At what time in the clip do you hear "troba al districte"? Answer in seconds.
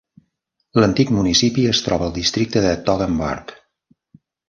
1.89-2.67